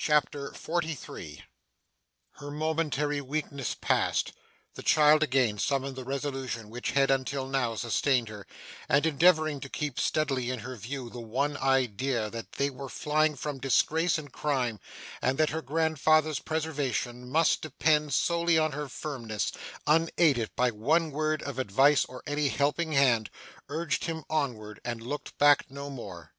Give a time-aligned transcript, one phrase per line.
[0.00, 1.42] CHAPTER 43
[2.34, 4.30] Her momentary weakness past,
[4.74, 8.46] the child again summoned the resolution which had until now sustained her,
[8.88, 13.34] and, endeavouring to keep steadily in her view the one idea that they were flying
[13.34, 14.78] from disgrace and crime,
[15.20, 19.50] and that her grandfather's preservation must depend solely on her firmness,
[19.88, 23.30] unaided by one word of advice or any helping hand,
[23.68, 26.32] urged him onward and looked back no more.